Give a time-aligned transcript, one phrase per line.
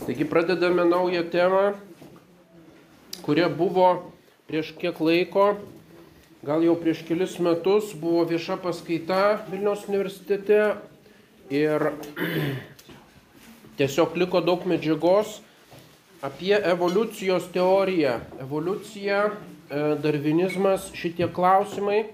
[0.00, 1.72] Taigi pradedame naują temą,
[3.22, 4.12] kuria buvo
[4.46, 5.44] prieš kiek laiko,
[6.42, 9.20] gal jau prieš kelis metus buvo vieša paskaita
[9.52, 10.74] Vilniaus universitete
[11.52, 11.92] ir
[13.78, 15.38] tiesiog liko daug medžiagos
[16.22, 18.18] apie evoliucijos teoriją.
[18.40, 22.04] Evoliucija, e, darvinizmas, šitie klausimai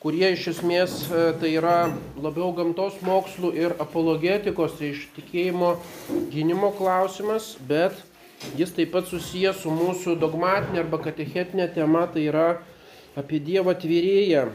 [0.00, 5.74] kurie iš esmės e, tai yra labiau gamtos mokslų ir apologetikos, tai iš tikėjimo
[6.32, 7.98] gynimo klausimas, bet
[8.56, 12.48] jis taip pat susijęs su mūsų dogmatinė arba katechetinė tema, tai yra
[13.20, 14.48] apie Dievą tvyrėją.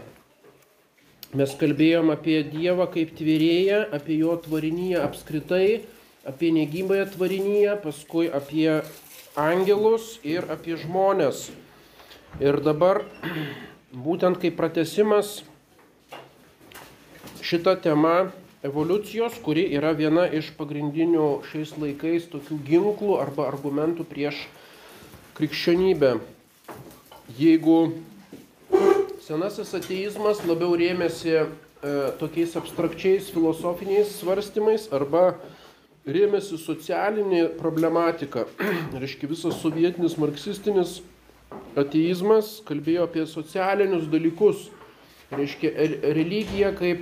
[1.36, 5.68] Mes kalbėjom apie Dievą kaip tvyrėją, apie jo tvarinyje apskritai,
[6.26, 8.82] apie negybąją tvarinyje, paskui apie
[9.38, 11.52] angelus ir apie žmonės.
[12.42, 13.04] Ir dabar
[13.96, 15.40] būtent kaip pratesimas
[17.46, 18.32] šita tema
[18.66, 24.42] evoliucijos, kuri yra viena iš pagrindinių šiais laikais tokių ginklų arba argumentų prieš
[25.38, 26.16] krikščionybę.
[27.38, 27.78] Jeigu
[29.26, 31.46] senasis ateizmas labiau rėmėsi e,
[32.20, 35.36] tokiais abstrakčiais filosofiniais svarstymais arba
[36.06, 38.46] rėmėsi socialinė problematika,
[39.02, 41.00] reiškia visas sovietinis marksistinis
[41.80, 44.70] ateizmas kalbėjo apie socialinius dalykus.
[45.36, 45.72] Reiškia,
[46.16, 47.02] religija kaip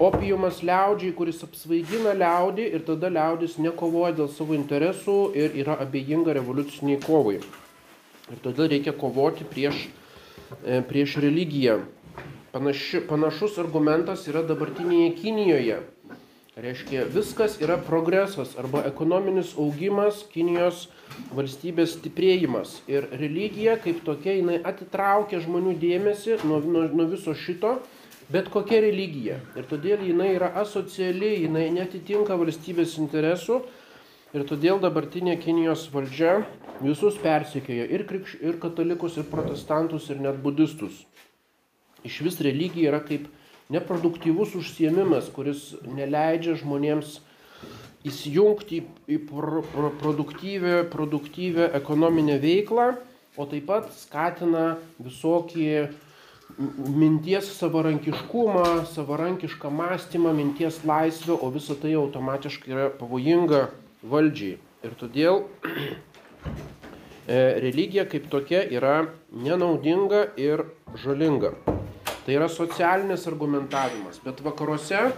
[0.00, 6.36] opiumas liaudžiai, kuris apsvaigina liaudį ir tada liaudis nekovoja dėl savo interesų ir yra abejinga
[6.36, 7.38] revoliuciniai kovai.
[8.30, 9.88] Ir todėl reikia kovoti prieš,
[10.62, 11.80] e, prieš religiją.
[12.52, 15.80] Panaši, panašus argumentas yra dabartinėje Kinijoje.
[16.60, 20.90] Reiškia, viskas yra progresas arba ekonominis augimas, Kinijos
[21.32, 22.74] valstybės stiprėjimas.
[22.90, 27.78] Ir religija kaip tokia, jinai atitraukia žmonių dėmesį nuo, nuo, nuo viso šito,
[28.28, 29.38] bet kokia religija.
[29.56, 33.62] Ir todėl jinai yra asociali, jinai netitinka valstybės interesų.
[34.36, 36.42] Ir todėl dabartinė Kinijos valdžia
[36.84, 41.06] visus persikėjo ir, krikš, ir katalikus, ir protestantus, ir net budistus.
[42.04, 43.32] Iš vis religija yra kaip
[43.70, 47.20] neproduktyvus užsiemimas, kuris neleidžia žmonėms
[48.06, 52.94] įsijungti į, pro, pro, produktyvę, produktyvę ekonominę veiklą,
[53.36, 55.68] o taip pat skatina visokį
[56.58, 63.68] minties savarankiškumą, savarankišką mąstymą, minties laisvę, o visa tai automatiškai yra pavojinga
[64.02, 64.58] valdžiai.
[64.84, 65.44] Ir todėl
[67.28, 70.66] e, religija kaip tokia yra nenaudinga ir
[71.04, 71.54] žalinga.
[72.24, 74.20] Tai yra socialinis argumentavimas.
[74.24, 75.10] Bet vakaruose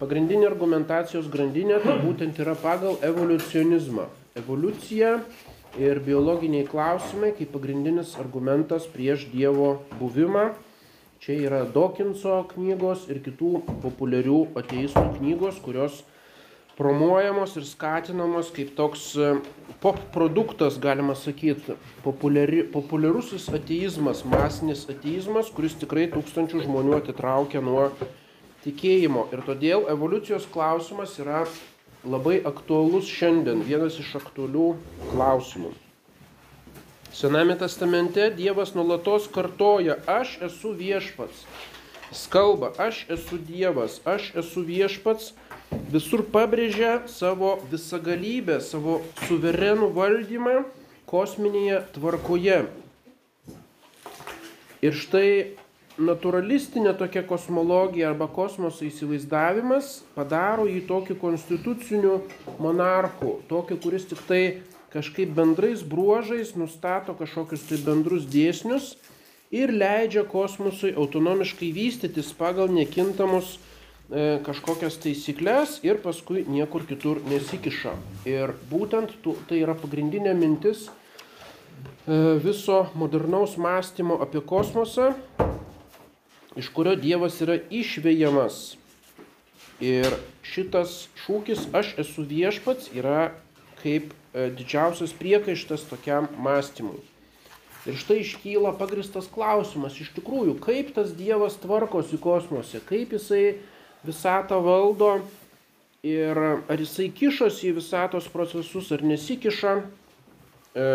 [0.00, 4.08] pagrindinė argumentacijos grandinė tai būtent yra pagal evoliucionizmą.
[4.36, 5.18] Evoliucija
[5.80, 10.50] ir biologiniai klausimai kaip pagrindinis argumentas prieš Dievo buvimą.
[11.20, 13.52] Čia yra Dokinso knygos ir kitų
[13.84, 16.02] populiarių ateistų knygos, kurios
[16.76, 19.30] promuojamos ir skatinamos kaip toks e,
[19.80, 27.88] pop produktas, galima sakyti, populiari, populiarusis ateizmas, masinis ateizmas, kuris tikrai tūkstančių žmonių atitraukia nuo
[28.66, 29.28] tikėjimo.
[29.32, 31.46] Ir todėl evoliucijos klausimas yra
[32.06, 34.74] labai aktualus šiandien, vienas iš aktualių
[35.10, 35.72] klausimų.
[37.16, 41.46] Sename testamente Dievas nulatos kartoja, aš esu viešpats.
[42.10, 45.32] Jis kalba, aš esu Dievas, aš esu viešpats
[45.92, 50.56] visur pabrėžia savo visagalybę, savo suverenų valdymą
[51.10, 52.64] kosminėje tvarkoje.
[54.84, 55.28] Ir štai
[55.96, 62.18] naturalistinė tokia kosmologija arba kosmoso įsivaizdavimas padaro jį tokiu konstituciniu
[62.60, 64.42] monarchu, tokiu, kuris tik tai
[64.92, 68.94] kažkaip bendrais bruožais nustato kažkokius tai bendrus dėsnius
[69.54, 73.56] ir leidžia kosmosui autonomiškai vystytis pagal nekintamus
[74.46, 77.96] kažkokias taisyklės ir paskui niekur kitur nesikiša.
[78.28, 79.16] Ir būtent
[79.48, 85.14] tai yra pagrindinė mintis e, viso modernaus mąstymo apie kosmosą,
[86.54, 88.76] iš kurio Dievas yra išvėjamas.
[89.82, 90.06] Ir
[90.46, 93.34] šitas šūkis aš esu viešpats yra
[93.82, 97.02] kaip e, didžiausias priekaištas tokiam mąstymui.
[97.86, 103.58] Ir štai iškyla pagristas klausimas, iš tikrųjų, kaip tas Dievas tvarkosi kosmose, kaip jisai
[104.04, 105.20] visatą valdo
[106.06, 109.72] ir ar jisai kišosi į visatos procesus ar nesikiša.
[110.76, 110.90] E,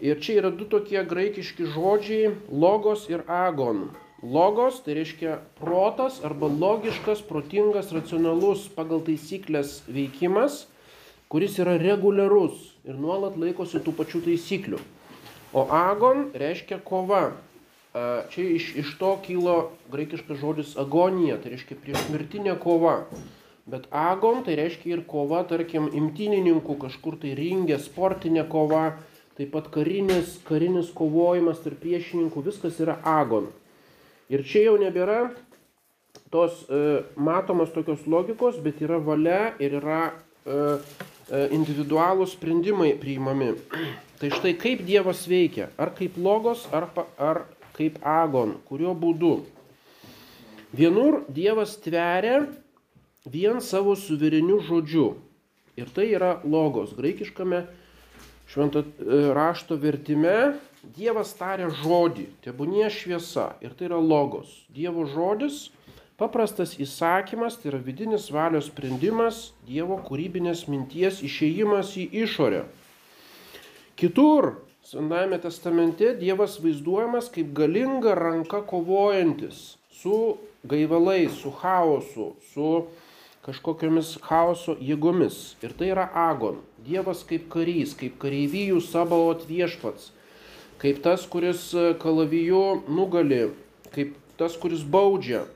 [0.00, 2.34] ir čia yra du tokie graikiški žodžiai-
[2.64, 3.90] logos ir agon.
[4.22, 10.64] Logos tai reiškia protas arba logiškas, protingas, racionalus pagal taisyklės veikimas,
[11.28, 14.80] kuris yra reguliarus ir nuolat laikosi tų pačių taisyklių.
[15.52, 17.34] O agon reiškia kova,
[17.94, 23.04] Čia iš, iš to kilo graikiškas žodis agonija, tai reiškia priešmirtinė kova.
[23.66, 28.98] bet agon tai reiškia ir kova, tarkim, imtynininkų kažkur tai ringė, sportinė kova,
[29.38, 33.48] taip pat karinis, karinis kovojimas tarp priešininkų, viskas yra agon.
[34.32, 35.30] Ir čia jau nebėra
[36.32, 40.12] tos e, matomos tokios logikos, bet yra valia ir yra e,
[40.54, 43.54] e, individualūs sprendimai priimami.
[44.20, 46.86] Tai štai kaip Dievas veikia, ar kaip logos, ar,
[47.18, 47.42] ar
[47.74, 49.36] kaip agon, kurio būdu.
[50.74, 52.44] Vienur Dievas tveria
[53.30, 55.14] vien savo suvereniu žodžiu.
[55.78, 56.94] Ir tai yra logos.
[56.94, 57.64] Graikiškame
[58.50, 60.54] švento e, rašto vertime
[60.94, 63.54] Dievas taria žodį, tebūnie šviesa.
[63.64, 64.50] Ir tai yra logos.
[64.74, 65.70] Dievo žodis,
[66.20, 72.64] paprastas įsakymas, tai yra vidinis valios sprendimas, Dievo kūrybinės minties išėjimas į išorę.
[73.96, 80.36] Kitur, Senajame testamente Dievas vaizduojamas kaip galinga ranka kovojantis su
[80.68, 82.66] gaivalais, su chaosu, su
[83.46, 85.54] kažkokiamis chaoso jėgomis.
[85.64, 86.60] Ir tai yra agon.
[86.84, 90.10] Dievas kaip karys, kaip kareivijų sabaot viešpats,
[90.84, 93.40] kaip tas, kuris e, kalaviju nugali,
[93.96, 95.46] kaip tas, kuris baudžia,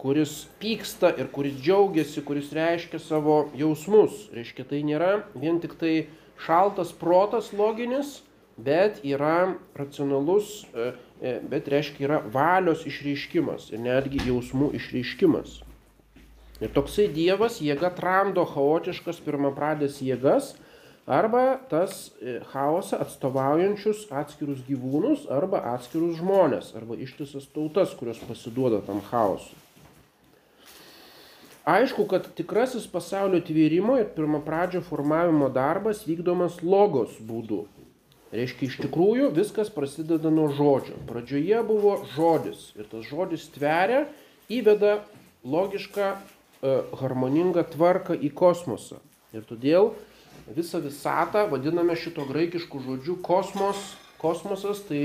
[0.00, 4.30] kuris pyksta ir kuris džiaugiasi, kuris reiškia savo jausmus.
[4.32, 5.96] Reiškia, tai nėra vien tik tai
[6.40, 8.22] šaltas protas loginis,
[8.56, 15.60] bet yra racionalus, e, e, bet reiškia yra valios išreiškimas ir netgi jausmų išreiškimas.
[16.62, 20.52] Ir toksai Dievas jėga tramdo chaotiškas pirmapradės jėgas
[21.06, 28.82] arba tas e, chaosą atstovaujančius atskirus gyvūnus arba atskirus žmonės arba ištisas tautas, kurios pasiduoda
[28.86, 29.58] tam chaosui.
[31.62, 37.60] Aišku, kad tikrasis pasaulio tvėrimo ir pirmapradžio formavimo darbas vykdomas logos būdu.
[38.32, 40.96] Reiškia, iš tikrųjų viskas prasideda nuo žodžio.
[41.08, 44.06] Pradžioje buvo žodis ir tas žodis tveria,
[44.48, 45.02] įveda
[45.44, 46.14] logišką
[46.62, 49.00] E, harmoningą tvarką į kosmosą.
[49.34, 49.88] Ir todėl
[50.54, 53.80] visą visatą vadiname šito graikiškų žodžių kosmos.
[54.22, 55.00] Kosmosas tai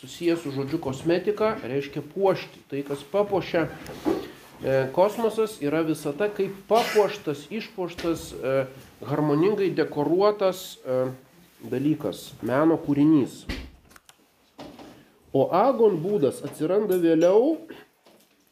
[0.00, 2.62] susijęs su žodžiu kosmetika, reiškia puošti.
[2.72, 3.66] Tai, kas papuošia.
[4.64, 8.56] E, kosmosas yra visata kaip papuoštas, išpuoštas, e,
[9.04, 10.78] harmoningai dekoruotas
[11.68, 13.44] dalykas, meno kūrinys.
[15.36, 17.60] O agon būdas atsiranda vėliau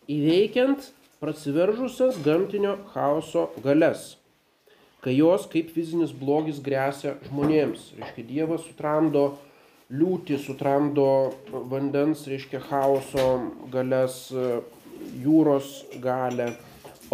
[0.09, 4.13] įveikiant prasiveržusias gamtinio chaoso galias,
[5.03, 7.93] kai jos kaip fizinis blogis grėsia žmonėms.
[7.99, 9.25] Reiškia, Dievas sutramdo
[9.91, 11.09] liūtį, sutramdo
[11.51, 13.27] vandens, reiškia, chaoso
[13.73, 14.29] galias,
[15.25, 15.73] jūros
[16.05, 16.53] galę,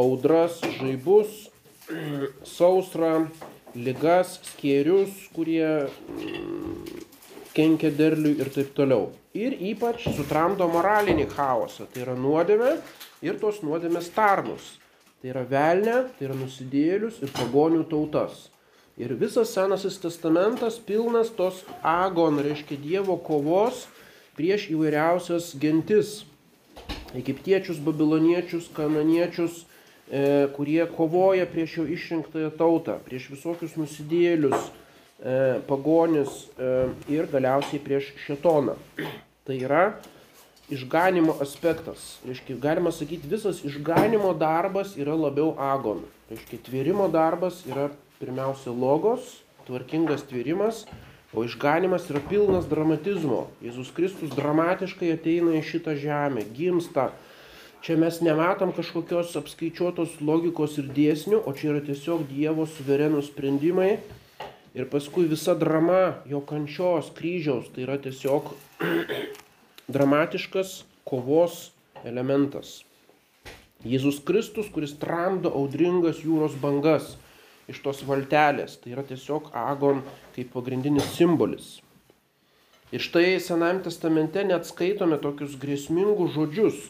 [0.00, 1.46] audras, žaibus,
[2.56, 3.28] sausrą,
[3.74, 7.02] ligas, skėrius, kurie mm,
[7.54, 9.10] kenkia derliui ir taip toliau.
[9.34, 12.76] Ir ypač sutramdo moralinį chaosą, tai yra nuodėmė
[13.26, 14.74] ir tos nuodėmės tarnus.
[15.20, 18.48] Tai yra velnė, tai yra nusidėlius ir pagonių tautas.
[19.00, 23.88] Ir visas Senasis testamentas pilnas tos agon, reiškia Dievo kovos
[24.38, 26.20] prieš įvairiausias gentis.
[27.14, 29.64] Egiptiečius, babiloniečius, kananiečius,
[30.56, 34.66] kurie kovoja prieš jo išrinktąją tautą, prieš visokius nusidėlius,
[35.24, 36.72] e, pagonis e,
[37.08, 38.76] ir galiausiai prieš šetoną.
[39.44, 39.84] Tai yra
[40.72, 42.18] išganimo aspektas.
[42.26, 46.04] Reiškia, galima sakyti, visas išganimo darbas yra labiau agon.
[46.30, 47.90] Reiškia, tvėrimo darbas yra
[48.20, 50.84] pirmiausia logos, tvarkingas tvėrimas,
[51.34, 53.48] o išganimas yra pilnas dramatizmo.
[53.64, 57.10] Jėzus Kristus dramatiškai ateina į šitą žemę, gimsta.
[57.84, 63.98] Čia mes nematom kažkokios apskaičiuotos logikos ir dėsnių, o čia yra tiesiog Dievo suverenų sprendimai.
[64.72, 68.48] Ir paskui visa drama jo kančios, kryžiaus, tai yra tiesiog
[69.98, 71.74] dramatiškas kovos
[72.08, 72.80] elementas.
[73.84, 77.18] Jėzus Kristus, kuris tramdo audringas jūros bangas
[77.68, 80.00] iš tos valtelės, tai yra tiesiog agon
[80.32, 81.74] kaip pagrindinis simbolis.
[82.96, 86.86] Ir štai Senajame testamente net skaitome tokius grėsmingus žodžius.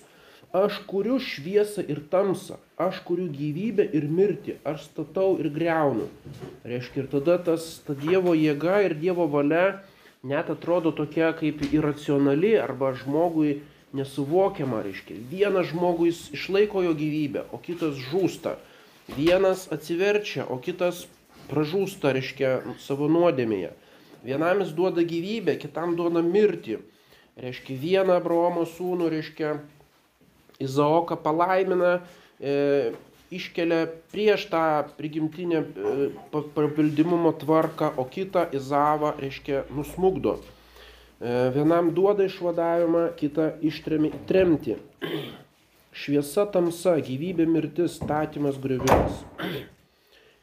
[0.54, 6.06] Aš kuriu šviesą ir tamsą, aš kuriu gyvybę ir mirtį, aš statau ir greunu.
[6.62, 9.80] Reiškia, ir tada tas ta Dievo jėga ir Dievo valia
[10.22, 13.56] net atrodo tokia kaip iracionali arba žmogui
[13.98, 15.18] nesuvokiama, reiškia.
[15.30, 18.54] Vienas žmogus išlaiko jo gyvybę, o kitas žūsta.
[19.18, 21.08] Vienas atsiverčia, o kitas
[21.50, 23.74] pražūsta, reiškia, savo nuodėmėje.
[24.22, 26.78] Vienam jis duoda gyvybę, kitam duoda mirtį.
[27.42, 29.56] Reiškia, vieną Abraomo sūnų, reiškia,
[30.62, 31.98] Izaoką palaimina,
[32.38, 32.92] e,
[33.34, 34.64] iškelia prieš tą
[34.98, 36.10] prigimtinę e,
[36.54, 40.38] paveldimumo tvarką, o kitą Izavą, reiškia, nusmugdo.
[40.38, 44.78] E, vienam duoda išvadavimą, kitą ištremi į tremtį.
[45.94, 49.22] šviesa tamsa, gyvybė mirtis, statymas griovimas.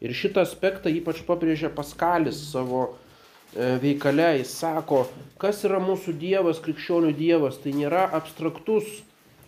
[0.01, 4.32] Ir šitą aspektą ypač pabrėžia Paskalis savo e, veikale.
[4.39, 5.03] Jis sako,
[5.41, 7.60] kas yra mūsų Dievas, krikščionių Dievas.
[7.62, 8.88] Tai nėra abstraktus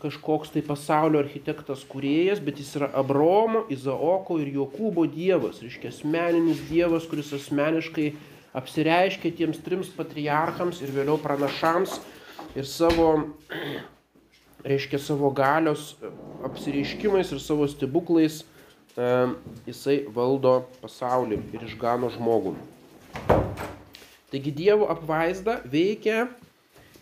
[0.03, 5.61] kažkoks tai pasaulio architektas kuriejas, bet jis yra Abromo, Izaoko ir Jokūbo Dievas.
[5.63, 8.11] Reiškia asmeninis Dievas, kuris asmeniškai
[8.53, 11.97] apsireiškia tiems trims patriarchams ir vėliau pranašams
[12.59, 13.09] ir savo,
[14.67, 15.95] reiškia savo galios
[16.45, 19.09] apsireiškimais ir savo stebuklais e,
[19.71, 22.57] jisai valdo pasaulį ir išgano žmogų.
[24.33, 26.27] Taigi Dievo apvaizda veikia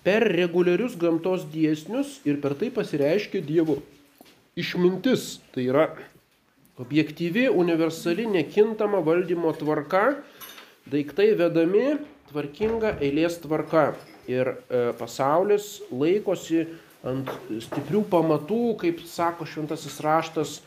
[0.05, 3.79] per reguliarius gamtos dėsnius ir per tai pasireiškia Dievo
[4.57, 5.39] išmintis.
[5.53, 5.87] Tai yra
[6.81, 10.21] objektyvi, universali, nekintama valdymo tvarka,
[10.89, 11.99] daiktai vedami
[12.31, 13.91] tvarkinga eilės tvarka.
[14.29, 16.65] Ir e, pasaulis laikosi
[17.07, 17.29] ant
[17.65, 20.59] stiprių pamatų, kaip sako šventasis raštas,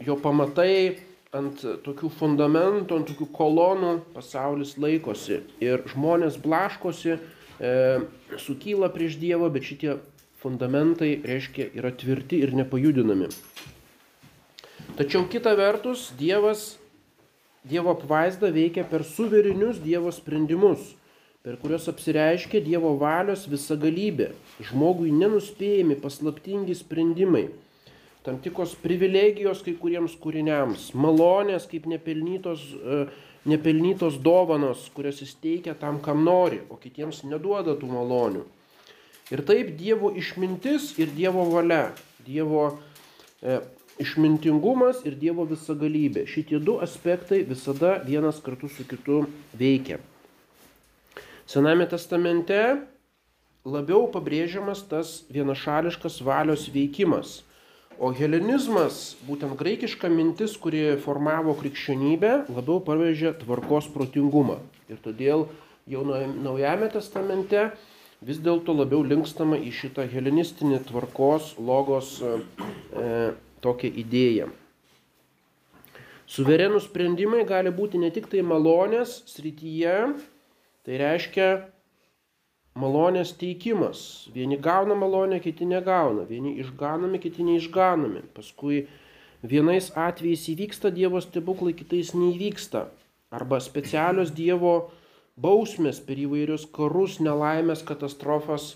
[0.00, 1.00] jo pamatai
[1.34, 5.42] ant tokių fundamentų, ant tokių kolonų pasaulis laikosi.
[5.62, 7.18] Ir žmonės blaškosi,
[7.60, 8.00] e,
[8.40, 9.98] sukyla prieš Dievą, bet šitie
[10.40, 13.28] fundamentai, reiškia, yra tvirti ir nepajudinami.
[14.96, 16.78] Tačiau kita vertus, Dievas,
[17.64, 20.94] Dievo apvaizda veikia per suverinius Dievo sprendimus,
[21.44, 24.30] per kuriuos apsireiškia Dievo valios visagalybė,
[24.64, 27.50] žmogui nenuspėjami paslaptingi sprendimai,
[28.24, 33.02] tam tikros privilegijos kai kuriems kūriniams, malonės kaip nepelnytos, e,
[33.48, 38.44] nepelnytos dovanos, kurias jis teikia tam, kam nori, o kitiems neduoda tų malonių.
[39.30, 41.92] Ir taip Dievo išmintis ir Dievo valia,
[42.26, 42.64] Dievo
[43.40, 43.60] e,
[44.02, 46.26] išmintingumas ir Dievo visagalybė.
[46.26, 49.22] Šitie du aspektai visada vienas kartu su kitu
[49.56, 50.00] veikia.
[51.50, 52.58] Sename testamente
[53.64, 57.40] labiau pabrėžiamas tas vienašališkas valios veikimas.
[58.00, 64.56] O helenizmas, būtent graikiška mintis, kuri formavo krikščionybę, labiau pabrėžia tvarkos protingumą.
[64.88, 65.44] Ir todėl
[65.90, 67.66] jau Naujame testamente
[68.24, 72.32] vis dėlto labiau linkstama į šitą helenistinį tvarkos logos e,
[73.60, 74.48] tokią idėją.
[76.30, 79.96] Suverenų sprendimai gali būti ne tik tai malonės srityje,
[80.88, 81.50] tai reiškia
[82.78, 84.28] malonės teikimas.
[84.34, 86.26] Vieni gauna malonę, kiti negauna.
[86.28, 88.22] Vieni išganami, kiti neišganami.
[88.34, 88.86] Paskui
[89.42, 92.86] vienais atvejais įvyksta Dievo stebuklai, kitais neįvyksta.
[93.30, 94.90] Arba specialios Dievo
[95.40, 98.74] bausmės per įvairius karus, nelaimės, katastrofas,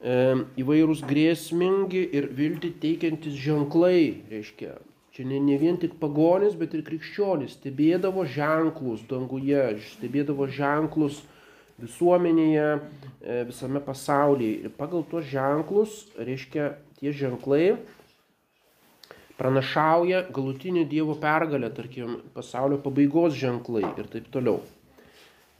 [0.00, 4.24] e, įvairūs grėsmingi ir vilti teikiantis ženklai.
[4.32, 4.78] Reiškia,
[5.14, 11.22] čia ne, ne vien tik pagonis, bet ir krikščionis stebėdavo ženklus danguje, stebėdavo ženklus
[11.82, 12.80] visuomenėje,
[13.48, 14.66] visame pasaulyje.
[14.66, 17.76] Ir pagal tuos ženklus, reiškia, tie ženklai
[19.38, 24.60] pranašauja galutinį Dievo pergalę, tarkim, pasaulio pabaigos ženklai ir taip toliau.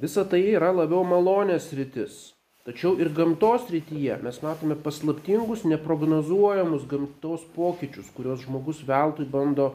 [0.03, 2.33] Visa tai yra labiau malonės rytis.
[2.63, 9.73] Tačiau ir gamtos rytyje mes matome paslaptingus, neprognozuojamus gamtos pokyčius, kuriuos žmogus veltui bando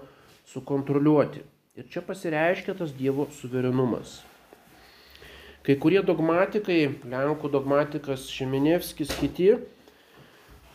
[0.53, 1.43] sukontroliuoti.
[1.75, 4.21] Ir čia pasireiškia tas Dievo suverenumas.
[5.67, 9.49] Kai kurie dogmatikai, Lenkų dogmatikas Šeminevskis, kiti,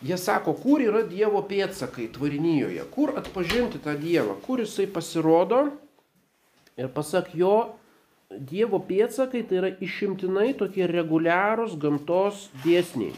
[0.05, 5.63] jie sako, kur yra Dievo pėtsakai tvarinyjoje, kur atpažinti tą Dievą, kur jisai pasirodo.
[6.77, 7.73] Ir pasak jo,
[8.37, 13.17] Dievo pėtsakai tai yra išimtinai tokie reguliarūs gamtos dėsniai.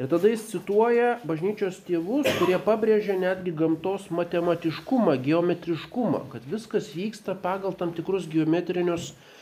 [0.00, 7.36] Ir tada jis cituoja bažnyčios tėvus, kurie pabrėžia netgi gamtos matematiškumą, geometriškumą, kad viskas vyksta
[7.36, 9.35] pagal tam tikrus geometrinius dėsnius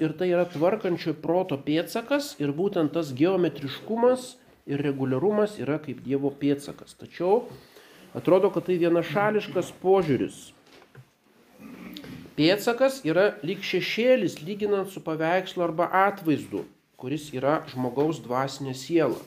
[0.00, 6.30] ir tai yra tvarkančio proto pėtsakas ir būtent tas geometriškumas ir reguliarumas yra kaip Dievo
[6.32, 6.96] pėtsakas.
[6.96, 7.48] Tačiau
[8.16, 10.52] atrodo, kad tai vienašališkas požiūris.
[12.38, 16.62] Pėtsakas yra lyg šešėlis lyginant su paveikslu arba atvaizdu,
[16.96, 19.18] kuris yra žmogaus dvasinė siela.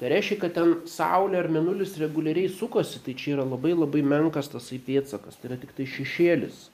[0.00, 4.48] Tai reiškia, kad ten Saulė ar Menulis reguliariai sukosi, tai čia yra labai labai menkas
[4.48, 6.70] tasai pėtsakas, tai yra tik tai šešėlis.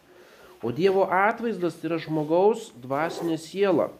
[0.65, 3.91] O Dievo atvaizdas yra žmogaus dvasinė siela.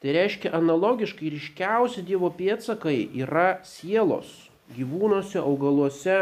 [0.00, 4.28] Tai reiškia analogiškai ryškiausi Dievo pėtsakai yra sielos,
[4.76, 6.20] gyvūnuose, augaluose,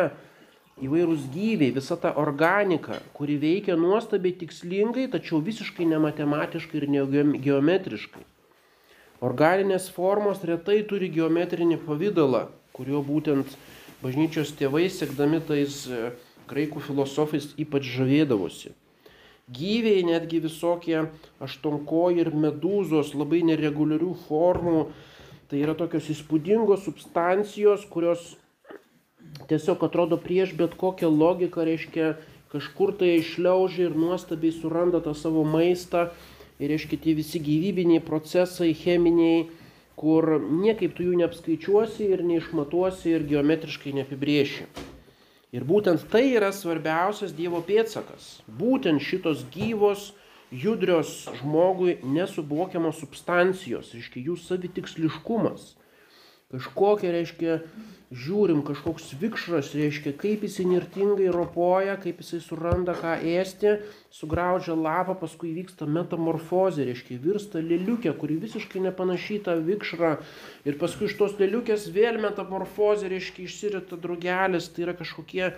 [0.83, 8.25] įvairūs gyviai, visa ta organika, kuri veikia nuostabiai tikslingai, tačiau visiškai nematematiškai ir negeometriškai.
[9.27, 12.45] Organinės formos retai turi geometrinį pavydalą,
[12.77, 13.57] kuriuo būtent
[14.03, 16.13] bažnyčios tėvai, sekdami tais e,
[16.51, 18.71] graikų filosofais, ypač žavėdavosi.
[19.49, 21.07] Gyviai netgi visokie
[21.41, 24.83] aštonkoji ir medūzos labai nereguliarių formų.
[25.49, 28.35] Tai yra tokios įspūdingos substancijos, kurios
[29.49, 32.11] tiesiog atrodo prieš bet kokią logiką, reiškia
[32.53, 36.11] kažkur tai išliaužia ir nuostabiai suranda tą savo maistą
[36.61, 39.47] ir reiškia tie visi gyvybiniai procesai, cheminiai,
[39.99, 44.88] kur niekaip tu jų neapskaičiuosi ir neišmatuosi ir geometriškai neapibrieši.
[45.49, 48.43] Ir būtent tai yra svarbiausias Dievo pėtsakas.
[48.59, 50.11] Būtent šitos gyvos,
[50.53, 55.71] judrios žmogui nesuvokiamos substancijos, reiškia jų savitiksliškumas.
[56.49, 57.55] Kažkokia, reiškia,
[58.09, 63.75] žiūrim, kažkoks vikšras, reiškia, kaip jis nirtingai ropoja, kaip jisai suranda ką ėsti,
[64.17, 70.15] sugraužia lapą, paskui vyksta metamorfozė, reiškia, virsta lėliukė, kuri visiškai nepanašyta vikšrą.
[70.65, 75.53] Ir paskui iš tos lėliukės vėl metamorfozė, reiškia, išsirita drugelis, tai yra kažkokie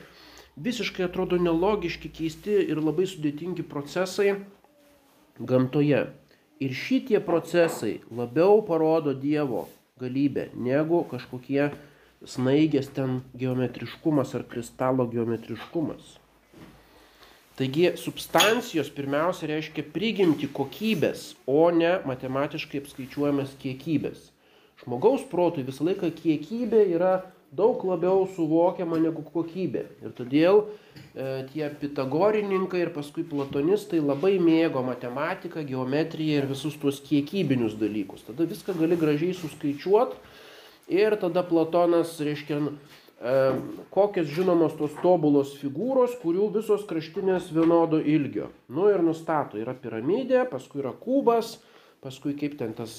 [0.59, 4.41] visiškai atrodo nelogiški, keisti ir labai sudėtingi procesai
[5.39, 6.09] gamtoje.
[6.59, 9.69] Ir šitie procesai labiau parodo Dievo
[10.01, 11.71] galybę, negu kažkokie
[12.27, 16.17] snaigės ten geometriškumas ar kristalo geometriškumas.
[17.61, 24.31] Taigi substancijos pirmiausia reiškia prigimti kokybės, o ne matematiškai apskaičiuojamas kiekybės.
[24.81, 27.19] Žmogaus protui visą laiką kiekybė yra
[27.57, 29.83] daug labiau suvokiama negu kokybė.
[30.05, 37.01] Ir todėl e, tie pitagorininkai ir paskui platonistai labai mėgo matematiką, geometriją ir visus tuos
[37.07, 38.23] kiekybinius dalykus.
[38.29, 40.21] Tada viską gali gražiai suskaičiuoti
[40.91, 43.35] ir tada Platonas, reiškia, e,
[43.95, 48.51] kokios žinomos tos tobulos figūros, kurių visos kraštinės vienodo ilgio.
[48.71, 51.59] Nu ir nustato, yra piramidė, paskui yra kubas,
[52.01, 52.95] paskui kaip ten tas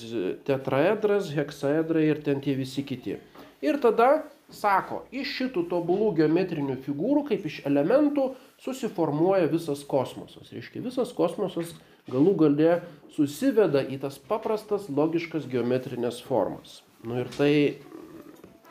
[0.46, 3.18] tetraedras, heksaedrai ir ten tie visi kiti.
[3.62, 4.24] Ir tada
[4.56, 8.32] sako, iš šitų tobulų geometrinių figūrų, kaip iš elementų,
[8.62, 10.52] susiformuoja visas kosmosas.
[10.54, 11.74] Reiškia, visas kosmosas
[12.12, 12.76] galų gale
[13.16, 16.82] susiveda į tas paprastas, logiškas geometrinės formas.
[17.04, 17.54] Nu ir tai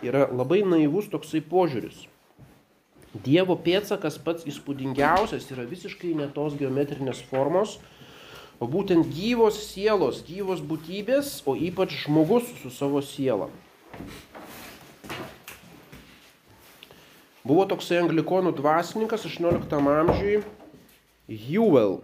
[0.06, 2.06] yra labai naivus toksai požiūris.
[3.24, 7.80] Dievo pėtsakas pats įspūdingiausias yra visiškai ne tos geometrinės formos,
[8.62, 13.48] o būtent gyvos sielos, gyvos būtybės, o ypač žmogus su savo siela.
[17.40, 20.42] Buvo toksai anglikonų dvasininkas 18 amžiui,
[21.30, 22.02] Hewell,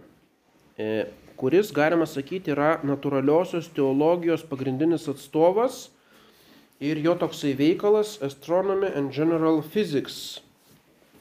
[1.37, 5.91] kuris, galima sakyti, yra natūraliosios teologijos pagrindinis atstovas
[6.81, 10.41] ir jo toksai veikalas Astronomy and General Physics,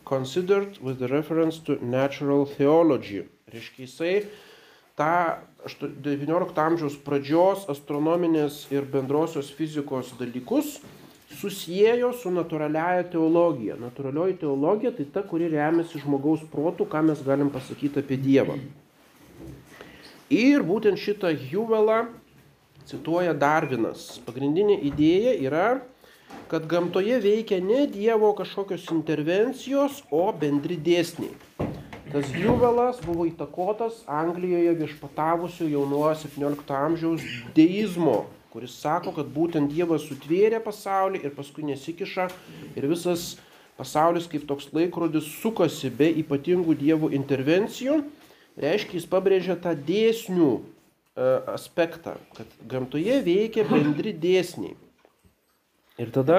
[0.09, 3.27] considered with the reference to natural theology.
[3.53, 4.15] Reiškia, jisai
[4.97, 5.45] tą
[6.09, 10.79] 19 amžiaus pradžios astronominės ir bendrosios fizikos dalykus
[11.35, 13.77] susijėjo su natūraliaja teologija.
[13.81, 18.59] Natūralioji teologija tai ta, kuri remiasi žmogaus protų, ką mes galim pasakyti apie Dievą.
[20.31, 22.07] Ir būtent šitą Huvelą
[22.87, 24.17] cituoja Darvinas.
[24.27, 25.67] Pagrindinė idėja yra,
[26.51, 31.35] kad gamtoje veikia ne Dievo kažkokios intervencijos, o bendri dėsniai.
[32.13, 37.25] Tas Huvelas buvo įtakotas Anglijoje viešpatavusio jau nuo 17 amžiaus
[37.57, 38.23] deizmo
[38.57, 42.25] kuris sako, kad būtent Dievas sutvėrė pasaulį ir paskui nesikiša
[42.73, 43.35] ir visas
[43.77, 47.99] pasaulis kaip toks laikrodis sukasi be ypatingų Dievo intervencijų,
[48.57, 50.63] reiškia, jis pabrėžia tą dėsnių e,
[51.53, 54.73] aspektą, kad gamtoje veikia bendri dėsniai.
[56.01, 56.39] Ir tada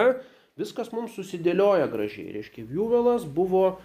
[0.57, 2.33] viskas mums susidėlioja gražiai.
[2.39, 3.75] Reiškia, Juvelas buvo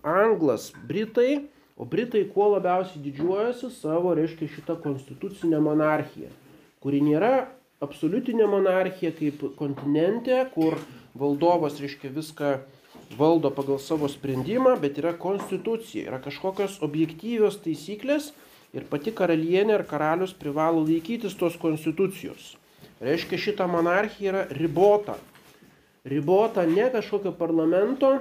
[0.00, 1.44] anglas, britai,
[1.76, 6.32] o britai kuo labiausiai didžiuojasi savo, reiškia, šitą konstitucinę monarchiją,
[6.80, 7.34] kuri nėra
[7.84, 10.78] absoliutinė monarchija kaip kontinente, kur
[11.18, 12.52] valdovas, reiškia, viską
[13.18, 18.32] valdo pagal savo sprendimą, bet yra konstitucija, yra kažkokios objektyvios taisyklės
[18.76, 22.54] ir pati karalienė ar karalius privalo laikytis tos konstitucijos.
[23.00, 25.18] Reiškia, šita monarchija yra ribota.
[26.06, 28.12] Ribota ne kažkokio parlamento,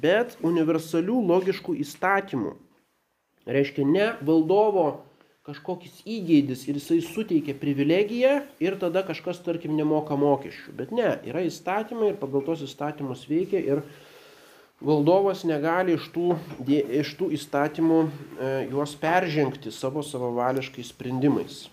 [0.00, 2.52] bet universalių logiškų įstatymų.
[3.50, 5.02] Reiškia, ne valdovo
[5.46, 10.74] kažkokis įgeidis ir jisai suteikia privilegiją ir tada kažkas, tarkim, nemoka mokesčių.
[10.78, 13.82] Bet ne, yra įstatymai ir pagal tos įstatymus veikia ir
[14.82, 16.36] valdovas negali iš tų,
[16.70, 21.64] iš tų įstatymų e, juos peržengti savo savavališkais sprendimais.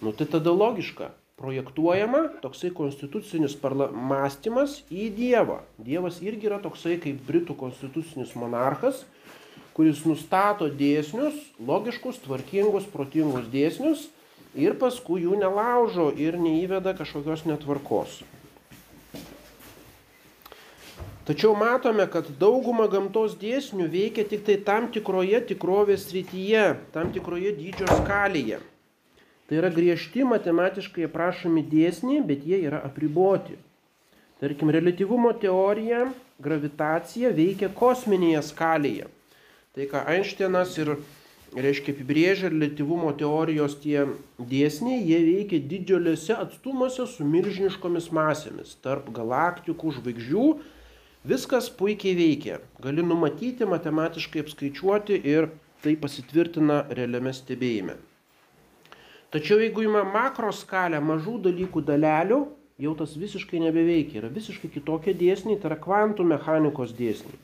[0.00, 1.12] Nu tai tada logiška.
[1.40, 3.54] Projektuojama toksai konstitucinis
[3.96, 5.62] mąstymas į Dievą.
[5.80, 9.06] Dievas irgi yra toksai kaip Britų konstitucinis monarchas,
[9.76, 14.08] kuris nustato dėsnius, logiškus, tvarkingus, protingus dėsnius
[14.58, 18.20] ir paskui jų nelaužo ir neįveda kažkokios netvarkos.
[21.30, 27.52] Tačiau matome, kad dauguma gamtos dėsnių veikia tik tai tam tikroje tikrovės srityje, tam tikroje
[27.54, 28.58] dydžio skalėje.
[29.46, 33.60] Tai yra griežti matematiškai aprašomi dėsniai, bet jie yra apriboti.
[34.42, 36.08] Tarkim, relativumo teorija,
[36.42, 39.06] gravitacija veikia kosminėje skalėje.
[39.70, 40.88] Tai ką Einšteinas ir,
[41.54, 44.00] reiškia, apibrėžia relativumo teorijos tie
[44.52, 50.46] dėsniai, jie veikia didžiuliuose atstumuose su milžiniškomis masėmis, tarp galaktikų, žvaigždžių.
[51.30, 52.58] Viskas puikiai veikia.
[52.82, 55.52] Gali numatyti, matematiškai apskaičiuoti ir
[55.84, 57.94] tai pasitvirtina realiame stebėjime.
[59.30, 62.40] Tačiau jeigu ima makro skalę mažų dalykų dalelių,
[62.82, 64.24] jau tas visiškai nebeveikia.
[64.24, 67.38] Yra visiškai kitokie dėsniai, tai yra kvantų mechanikos dėsniai.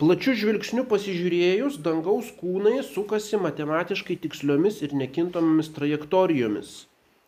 [0.00, 6.70] Plačių žvilgsnių pasižiūrėjus, dangaus kūnai sukasi matematiškai tiksliomis ir nekintomomis trajektorijomis.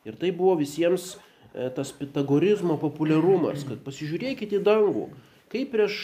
[0.09, 5.05] Ir tai buvo visiems e, tas pitagorizmo populiarumas, kad pasižiūrėkite į dangų,
[5.53, 5.99] kaip prieš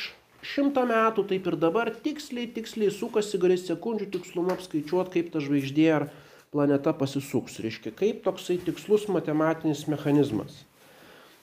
[0.44, 5.88] šimtą metų, taip ir dabar tiksliai, tiksliai sukasi, gali sekundžių tikslumu apskaičiuoti, kaip ta žvaigždė
[6.02, 6.09] ar
[6.52, 7.62] planeta pasisuks.
[7.64, 10.66] Reiškia, kaip toksai tikslus matematinis mechanizmas.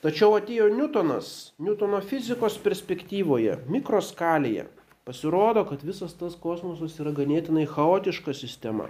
[0.06, 4.70] Tačiau atėjo Newtonas, Newtono fizikos perspektyvoje, mikroskalėje.
[5.06, 8.88] Pasirodo, kad visas tas kosmosas yra ganėtinai chaotiška sistema.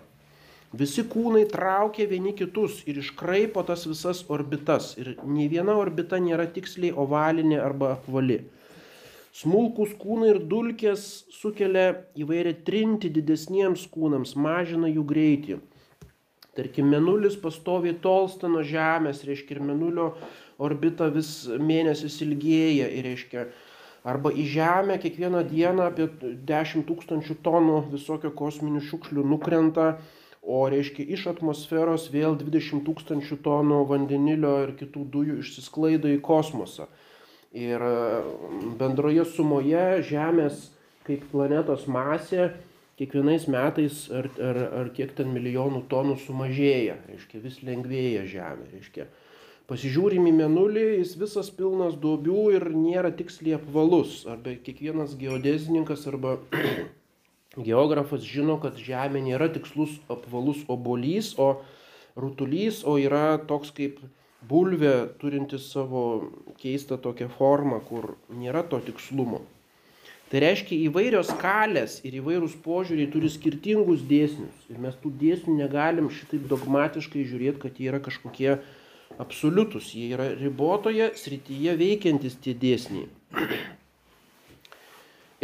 [0.72, 4.94] Visi kūnai traukia vieni kitus ir iškraipo tas visas orbitas.
[4.96, 8.40] Ir nei viena orbita nėra tiksliai ovalinė arba apvali.
[9.37, 11.05] Smulkus kūnai ir dulkės
[11.37, 15.61] sukelia įvairią trinti didesniems kūnams, mažina jų greitį.
[16.57, 20.14] Tarkim, menulis pastoviai tolsta nuo Žemės, reiškia, ir menulio
[20.57, 23.50] orbita vis mėnesis ilgėja, ir reiškia,
[24.07, 26.07] arba į Žemę kiekvieną dieną apie
[26.49, 29.97] 10 tūkstančių tonų visokio kosminių šiukšlių nukrenta,
[30.47, 36.87] o reiškia, iš atmosferos vėl 20 tūkstančių tonų vandenilio ir kitų dujų išsisklaido į kosmosą.
[37.57, 37.83] Ir
[38.79, 40.69] bendroje sumoje Žemės
[41.07, 42.51] kaip planetos masė
[43.01, 49.07] kiekvienais metais ar, ar, ar kiek ten milijonų tonų sumažėja, reiškia, vis lengvėja Žemė, reiškia.
[49.66, 54.20] Pasižiūrim į menulį, jis visas pilnas duobių ir nėra tiksliai apvalus.
[54.31, 56.37] Arba kiekvienas geodezininkas arba
[57.68, 61.64] geografas žino, kad Žemė nėra tikslus apvalus obolys, o
[62.14, 63.98] rutulys, o yra toks kaip
[64.46, 66.07] bulvė turintis savo
[66.62, 69.42] keistą tokią formą, kur nėra to tikslumo.
[70.31, 74.64] Tai reiškia įvairios skalės ir įvairūs požiūriai turi skirtingus dėsnius.
[74.70, 78.57] Ir mes tų dėsnių negalim šitaip dogmatiškai žiūrėti, kad jie yra kažkokie
[79.22, 79.92] absoliutus.
[79.94, 83.09] Jie yra ribotoje srityje veikiantis tie dėsniai.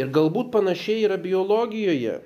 [0.01, 2.19] Ir galbūt panašiai yra biologijoje.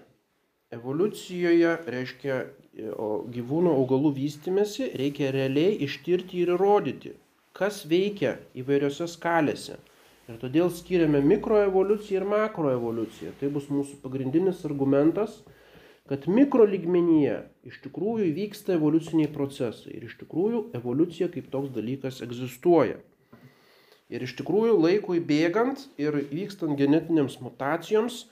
[0.75, 2.37] Evoliucijoje, reiškia,
[2.77, 7.13] gyvūnų augalų vystimėsi, reikia realiai ištirti ir įrodyti,
[7.57, 9.77] kas veikia įvairiose skalėse.
[10.27, 13.31] Ir todėl skiriame mikroevoliuciją ir makroevoliuciją.
[13.39, 15.39] Tai bus mūsų pagrindinis argumentas,
[16.07, 19.97] kad mikro lygmenyje iš tikrųjų vyksta evoliuciniai procesai.
[19.97, 22.97] Ir iš tikrųjų evoliucija kaip toks dalykas egzistuoja.
[24.07, 28.23] Ir iš tikrųjų laikui bėgant ir vykstant genetinėms mutacijoms,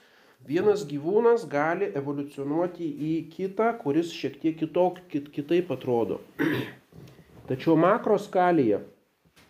[0.48, 6.22] vienas gyvūnas gali evoliucionuoti į kitą, kuris šiek tiek kitok, kit, kitaip atrodo.
[7.50, 8.86] Tačiau makro skalėje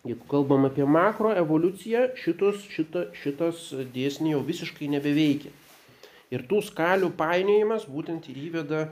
[0.06, 3.62] Jeigu kalbam apie makro evoliuciją, šitos, šita, šitas
[3.94, 5.50] dėsniai jau visiškai nebeveikia.
[6.34, 8.88] Ir tų skalių painiojimas būtent įveda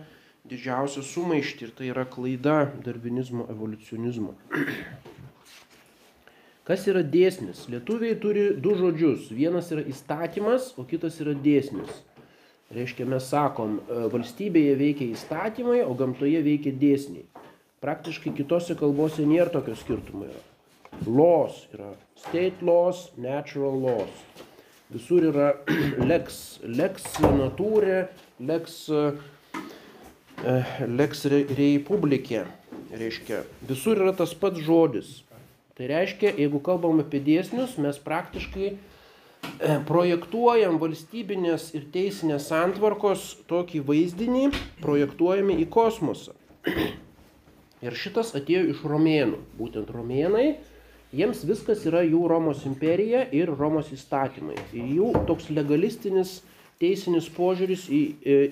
[0.46, 4.36] didžiausią sumaištį ir tai yra klaida darbinizmo evoliucionizmo.
[6.68, 7.66] Kas yra dėsnis?
[7.68, 9.28] Lietuviai turi du žodžius.
[9.36, 12.00] Vienas yra įstatymas, o kitas yra dėsnis.
[12.72, 17.26] Reiškia, mes sakom, e, valstybėje veikia įstatymai, o gamtoje veikia dėsniai.
[17.84, 20.30] Praktiškai kitose kalbose nėra tokio skirtumo.
[21.04, 24.24] Laws yra state laws, natural laws.
[24.94, 25.48] Visur yra
[26.10, 28.06] lex, lex natūrė,
[28.94, 32.44] eh, lex republikė.
[32.94, 35.24] Reiškia, visur yra tas pats žodis.
[35.74, 43.82] Tai reiškia, jeigu kalbam apie dėsnius, mes praktiškai eh, projektuojam valstybinės ir teisinės santvarkos tokį
[43.88, 44.44] vaizdinį,
[44.84, 46.36] projektuojame į kosmosą.
[47.84, 49.42] Ir šitas atėjo iš romėnų.
[49.58, 50.54] Būtent romėnai
[51.14, 54.56] Jiems viskas yra jų Romos imperija ir Romos įstatymai.
[54.74, 56.40] Ir jų toks legalistinis
[56.82, 58.00] teisinis požiūris į,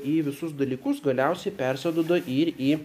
[0.06, 2.76] į visus dalykus galiausiai persidoda ir į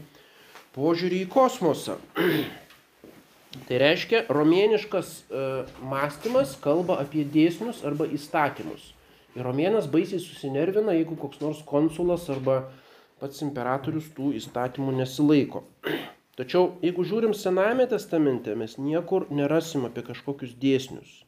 [0.78, 1.98] požiūrį į kosmosą.
[3.68, 5.46] tai reiškia, romėniškas e,
[5.94, 8.92] mąstymas kalba apie dėsnius arba įstatymus.
[9.38, 12.64] Ir romėnas baisiai susinervina, jeigu koks nors konsulas arba
[13.22, 15.68] pats imperatorius tų įstatymų nesilaiko.
[16.38, 21.24] Tačiau jeigu žiūrim Senajame testamente, mes niekur nerasim apie kažkokius dėsnius.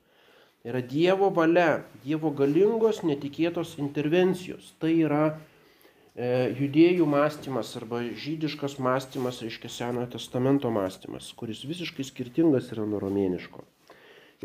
[0.67, 4.73] Yra Dievo valia, Dievo galingos, netikėtos intervencijos.
[4.77, 12.69] Tai yra e, judėjų mąstymas arba žydiškas mąstymas, reiškia Senojo testamento mąstymas, kuris visiškai skirtingas
[12.75, 13.65] yra nuo romėniško.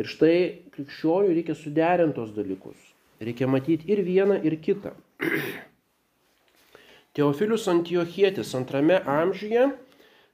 [0.00, 0.37] Ir štai
[0.72, 2.81] krikščioniui reikia suderinti tos dalykus.
[3.20, 4.96] Reikia matyti ir vieną, ir kitą.
[7.14, 9.68] Teofilius Antiochietis antrame amžiuje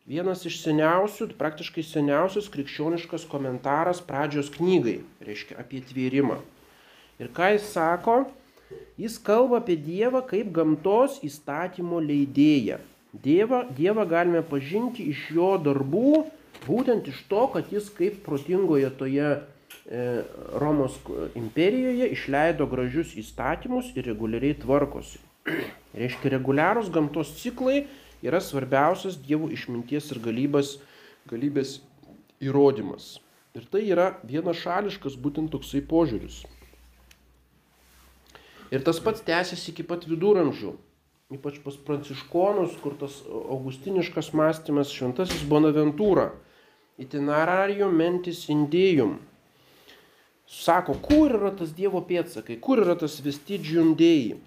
[0.09, 6.41] vienas iš seniausių, praktiškai seniausias krikščioniškas komentaras pradžios knygai, reiškia apie tvėrimą.
[7.21, 8.23] Ir ką jis sako,
[9.01, 12.81] jis kalba apie Dievą kaip gamtos įstatymo leidėją.
[13.11, 16.25] Dievą, dievą galime pažinti iš jo darbų,
[16.67, 20.05] būtent iš to, kad jis kaip protingoje toje e,
[20.63, 20.95] Romos
[21.35, 25.19] imperijoje išleido gražius įstatymus ir reguliariai tvarkosi.
[26.01, 27.83] Reiškia, reguliarūs gamtos ciklai
[28.27, 30.77] yra svarbiausias Dievo išminties ir galybės,
[31.31, 31.79] galybės
[32.41, 33.19] įrodymas.
[33.57, 36.45] Ir tai yra vienašališkas būtent toksai požiūris.
[38.71, 40.77] Ir tas pats tęsiasi iki pat viduramžių.
[41.35, 46.31] Ypač pas pranciškonus, kur tas augustiniškas mąstymas šventasis Bonaventūra.
[47.01, 49.19] Itinerarium mentis indėjum.
[50.51, 54.41] Sako, kur yra tas Dievo pėtsakai, kur yra tas vestigium dėjai.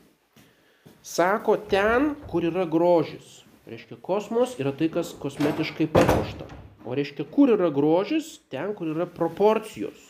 [1.03, 3.42] Sako, ten, kur yra grožis.
[3.63, 6.49] Reiškia, kosmos yra tai, kas kosmetiškai papuošta.
[6.83, 10.09] O reiškia, kur yra grožis, ten, kur yra proporcijos.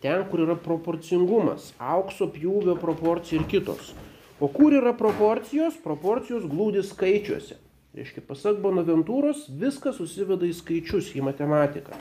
[0.00, 3.92] Ten, kur yra proporcingumas, aukso pjūvio proporcija ir kitos.
[4.40, 5.76] O kur yra proporcijos?
[5.84, 7.58] Proporcijos glūdi skaičiuose.
[7.98, 11.98] Reiškia, pasak Bonaventūros, viskas susiveda į skaičius, į matematiką.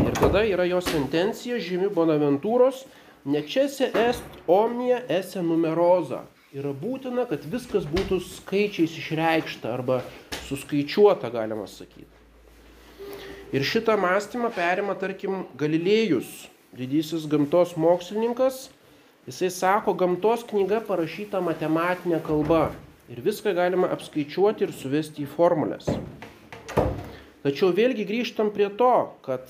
[0.00, 2.86] Ir tada yra jo sentencija žymi Bonaventūros,
[3.28, 10.02] nečese est omnia esse numeroza yra būtina, kad viskas būtų skaičiais išreikšta arba
[10.46, 12.06] suskaičiuota, galima sakyti.
[13.54, 18.68] Ir šitą mąstymą perima, tarkim, Galilėjus, didysis gamtos mokslininkas.
[19.26, 22.68] Jisai sako, gamtos knyga parašyta matematinė kalba
[23.10, 25.88] ir viską galima apskaičiuoti ir suvesti į formulės.
[27.44, 28.92] Tačiau vėlgi grįžtam prie to,
[29.26, 29.48] kad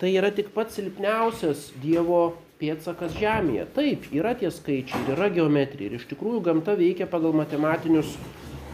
[0.00, 3.66] tai yra tik pats silpniausias Dievo pėdsakas Žemėje.
[3.74, 8.14] Taip, yra tie skaičiai ir yra geometrija ir iš tikrųjų gamta veikia pagal matematinius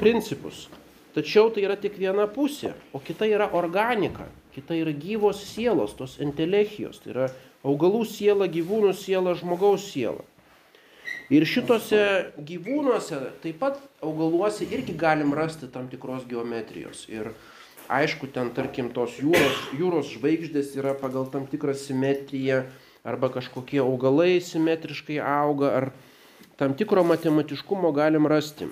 [0.00, 0.66] principus.
[1.16, 6.18] Tačiau tai yra tik viena pusė, o kita yra organika, kita yra gyvos sielos, tos
[6.20, 7.28] entelechijos, tai yra
[7.64, 10.26] augalų siela, gyvūnų siela, žmogaus siela.
[11.32, 12.02] Ir šitose
[12.46, 17.06] gyvūnuose, taip pat augaluose irgi galim rasti tam tikros geometrijos.
[17.10, 17.32] Ir
[17.90, 22.66] aišku, ten tarkim tos jūros, jūros žvaigždės yra pagal tam tikrą simetriją
[23.06, 25.90] arba kažkokie augalai simetriškai auga, ar
[26.58, 28.68] tam tikro matematiškumo galim rasti.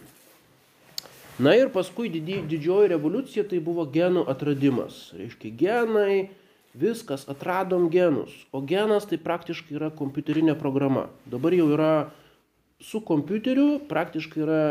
[1.38, 5.08] Na ir paskui didži, didžioji revoliucija tai buvo genų atradimas.
[5.18, 6.30] Reiškia, genai,
[6.74, 8.34] viskas, atradom genus.
[8.54, 11.08] O genas tai praktiškai yra kompiuterinė programa.
[11.30, 11.94] Dabar jau yra
[12.82, 14.62] su kompiuteriu, praktiškai yra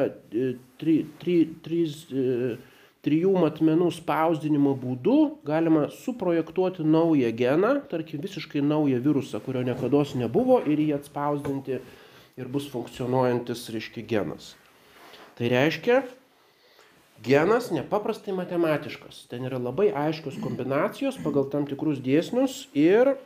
[0.84, 1.04] 3.
[3.04, 10.62] Trijų matmenų spausdinimo būdu galima suprojektuoti naują geną, tarkim visiškai naują virusą, kurio niekada nebuvo
[10.64, 11.82] ir jį atspausdinti
[12.40, 14.54] ir bus funkcionuojantis, reiškia, genas.
[15.36, 16.00] Tai reiškia,
[17.28, 19.28] genas nepaprastai matematiškas.
[19.28, 23.18] Ten yra labai aiškios kombinacijos pagal tam tikrus dėsnius ir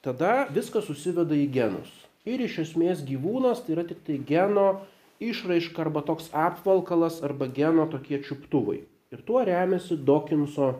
[0.00, 1.92] tada viskas susiveda į genus.
[2.24, 4.80] Ir iš esmės gyvūnas tai yra tik tai geno
[5.20, 8.86] išraiška arba toks apvalkalas arba geno tokie čiuptuvai.
[9.16, 10.74] Ir tuo remiasi Dokinso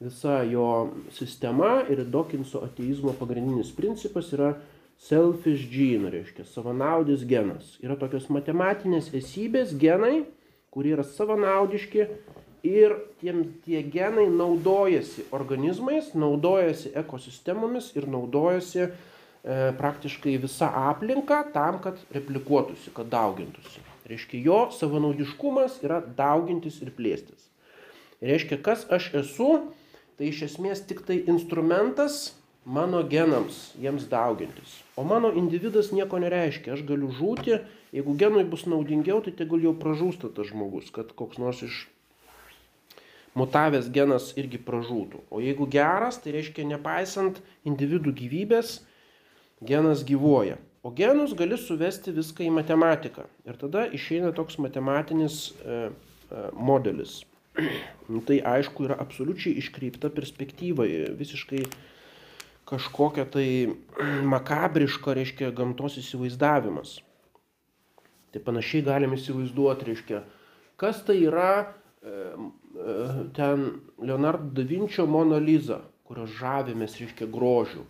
[0.00, 4.54] visa jo sistema ir Dokinso ateizmo pagrindinis principas yra
[5.00, 7.78] selfish gene, reiškia savanaudis genas.
[7.80, 10.26] Yra tokios matematinės esybės genai,
[10.68, 12.04] kurie yra savanaudiški
[12.68, 18.90] ir tiem, tie genai naudojasi organizmais, naudojasi ekosistemomis ir naudojasi e,
[19.80, 23.80] praktiškai visa aplinka tam, kad replikuotųsi, kad daugintųsi.
[24.10, 27.49] Reiškia, jo savanaudiškumas yra daugintis ir plėstis.
[28.20, 29.50] Reiškia, kas aš esu,
[30.18, 34.74] tai iš esmės tik tai instrumentas mano genams, jiems daugintis.
[34.96, 37.62] O mano individas nieko nereiškia, aš galiu žūti,
[37.96, 41.86] jeigu genui bus naudingiau, tai tegul jau pražūsta tas žmogus, kad koks nors iš
[43.38, 45.24] mutavęs genas irgi pražūtų.
[45.30, 48.80] O jeigu geras, tai reiškia nepaisant individų gyvybės,
[49.64, 50.58] genas gyvuoja.
[50.82, 53.26] O genus gali suvesti viską į matematiką.
[53.48, 57.20] Ir tada išeina toks matematinis e, e, modelis.
[58.10, 60.86] Nu, tai aišku yra absoliučiai iškreipta perspektyva,
[61.18, 61.64] visiškai
[62.70, 63.46] kažkokia tai
[64.26, 66.98] makabriška, reiškia, gamtos įsivaizdavimas.
[68.30, 70.20] Tai panašiai galim įsivaizduoti, reiškia,
[70.78, 72.98] kas tai yra e, e,
[73.34, 73.66] ten
[73.98, 77.82] Leonardo da Vinčio Mona Lisa, kurios žavimės, reiškia, grožių.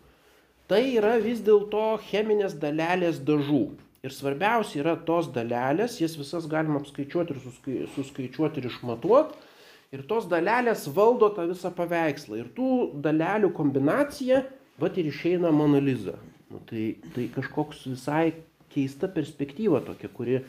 [0.70, 3.64] Tai yra vis dėlto cheminės dalelės dažų.
[4.00, 9.49] Ir svarbiausia yra tos dalelės, jas visas galima apskaičiuoti ir suskaičiuoti ir išmatuoti
[9.90, 12.36] Ir tos dalelės valdo tą visą paveikslą.
[12.38, 12.70] Ir tų
[13.02, 14.44] dalelių kombinacija
[14.78, 16.14] vat ir išeina Mona Lisa.
[16.50, 18.28] Nu, tai, tai kažkoks visai
[18.70, 20.44] keista perspektyva tokia, kuri e,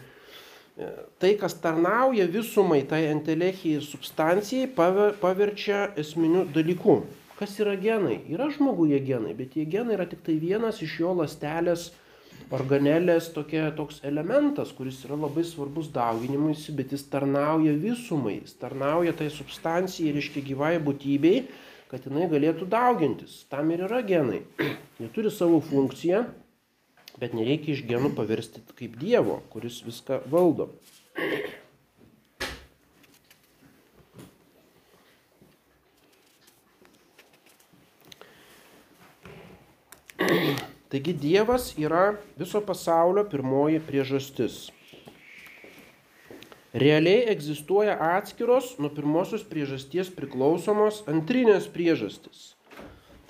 [1.22, 4.70] tai, kas tarnauja visumai, tai entelechijai substancijai,
[5.22, 7.00] paverčia esminiu dalyku.
[7.40, 8.20] Kas yra genai?
[8.30, 11.90] Yra žmoguje genai, bet tie genai yra tik tai vienas iš jo lastelės
[12.52, 19.16] organelės tokia, toks elementas, kuris yra labai svarbus dauginimuisi, bet jis tarnauja visumai, jis tarnauja
[19.18, 21.46] tai substancijai, reiškia gyvai būtybei,
[21.92, 23.42] kad jinai galėtų daugintis.
[23.52, 24.44] Tam ir yra genai.
[25.00, 26.26] Jie turi savo funkciją,
[27.22, 30.72] bet nereikia iš genų paversti kaip Dievo, kuris viską valdo.
[40.92, 44.66] Taigi Dievas yra viso pasaulio pirmoji priežastis.
[46.76, 52.58] Realiai egzistuoja atskiros nuo pirmosios priežasties priklausomos antrinės priežastis.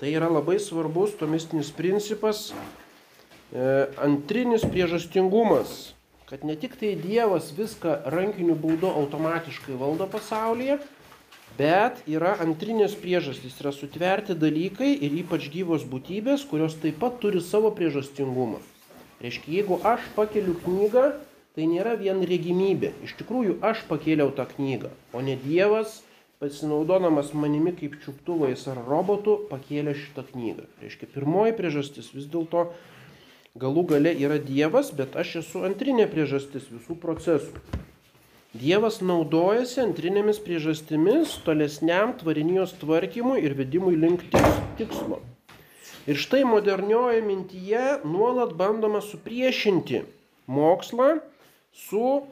[0.02, 2.48] Tai yra labai svarbus tomistinis principas,
[3.54, 3.68] e,
[4.02, 5.92] antrinis priežastingumas,
[6.26, 10.80] kad ne tik tai Dievas viską rankiniu būdu automatiškai valdo pasaulyje,
[11.58, 17.42] Bet yra antrinės priežastys, yra sutverti dalykai ir ypač gyvos būtybės, kurios taip pat turi
[17.44, 18.62] savo priežastingumą.
[19.20, 21.10] Reiškia, jeigu aš pakeliu knygą,
[21.52, 22.94] tai nėra vien regimybė.
[23.04, 26.00] Iš tikrųjų, aš pakėliau tą knygą, o ne Dievas,
[26.40, 30.66] pasinaudodamas manimi kaip čiuptuvais ar robotu, pakėlė šitą knygą.
[30.80, 32.70] Reiškia, pirmoji priežastis vis dėlto
[33.60, 37.60] galų gale yra Dievas, bet aš esu antrinė priežastis visų procesų.
[38.52, 44.26] Dievas naudojasi antrinėmis priežastimis tolesniam tvarinijos tvarkymui ir vedimui link
[44.76, 45.22] tikslo.
[46.04, 50.02] Ir štai modernioje mintyje nuolat bandoma supriešinti
[50.52, 51.22] mokslą
[51.72, 52.26] su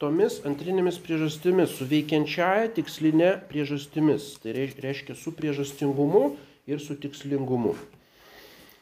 [0.00, 4.30] tomis antrinėmis priežastimis, su veikiančiaja tikslinė priežastimis.
[4.40, 6.24] Tai reiškia su priežastingumu
[6.64, 7.74] ir su tikslingumu.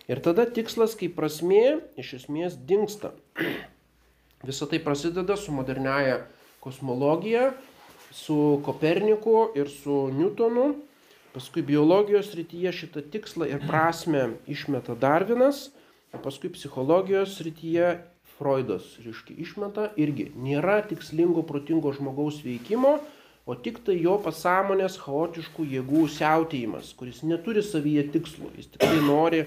[0.07, 3.11] Ir tada tikslas kaip prasmė iš esmės dinksta.
[4.47, 6.21] Visą tai prasideda su moderniaja
[6.65, 7.53] kosmologija
[8.15, 10.75] su Koperniku ir su Newtonu.
[11.35, 15.73] Paskui biologijos rytyje šitą tikslą ir prasme išmeta Darvinas,
[16.15, 17.97] o paskui psichologijos rytyje
[18.39, 20.29] Freudas, reiškia, išmeta irgi.
[20.39, 22.97] Nėra tikslingo, protingo žmogaus veikimo,
[23.47, 29.03] o tik tai jo pasąmonės chaotiškų jėgų siautėjimas, kuris neturi savyje tikslų, jis tik tai
[29.03, 29.45] nori,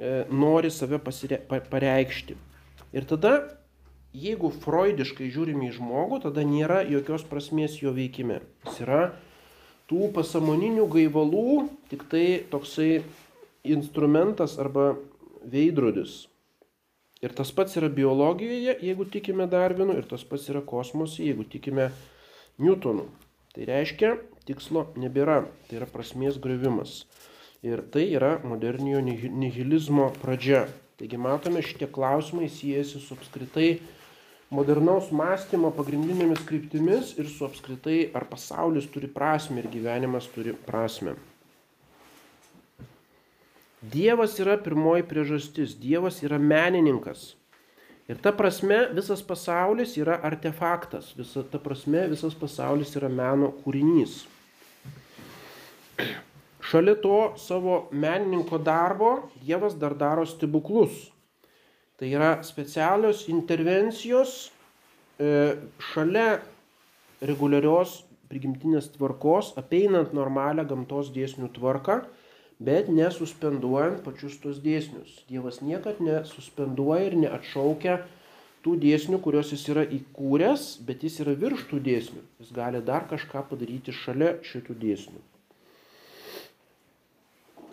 [0.00, 2.36] e, nori save pasire, pa, pareikšti.
[2.96, 3.36] Ir tada
[4.12, 8.40] jeigu freudiškai žiūrime į žmogų, tada nėra jokios prasmės jo veikime.
[8.66, 9.00] Jis yra
[9.90, 13.02] tų pasamoninių gaivalų, tik tai toksai
[13.64, 14.92] instrumentas arba
[15.44, 16.26] veidrodis.
[17.22, 21.92] Ir tas pats yra biologijoje, jeigu tikime Darvinu, ir tas pats yra kosmose, jeigu tikime
[22.58, 23.06] Newtonu.
[23.54, 24.16] Tai reiškia,
[24.48, 27.04] tikslo nebėra, tai yra prasmės gravimas.
[27.62, 30.64] Ir tai yra moderniojo nihilizmo pradžia.
[30.98, 33.68] Taigi matome, šitie klausimai siejasi su apskritai
[34.52, 41.16] modernaus mąstymo pagrindinėmis kryptimis ir su apskritai, ar pasaulis turi prasme ir gyvenimas turi prasme.
[43.82, 47.32] Dievas yra pirmoji priežastis, Dievas yra menininkas.
[48.10, 54.20] Ir ta prasme visas pasaulis yra artefaktas, visa ta prasme visas pasaulis yra meno kūrinys.
[56.62, 61.11] Šalia to savo menininko darbo Dievas dar daro stebuklus.
[62.02, 64.50] Tai yra specialios intervencijos
[65.22, 65.54] e,
[65.92, 66.40] šalia
[67.22, 72.00] reguliarios prigimtinės tvarkos, apeinant normalią gamtos dėsnių tvarką,
[72.58, 75.20] bet nesuspenduojant pačius tos dėsnius.
[75.30, 77.94] Dievas niekad nesuspenduoja ir neatšaukia
[78.66, 82.26] tų dėsnių, kuriuos jis yra įkūręs, bet jis yra virš tų dėsnių.
[82.42, 85.22] Jis gali dar kažką padaryti šalia šitų dėsnių.